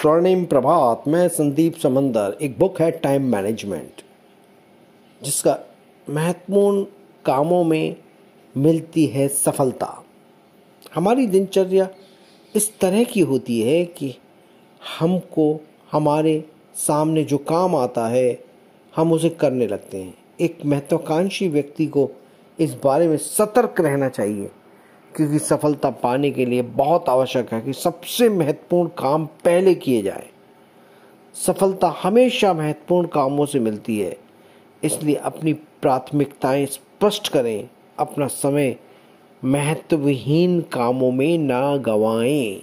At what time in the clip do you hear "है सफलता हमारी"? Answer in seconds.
9.06-11.26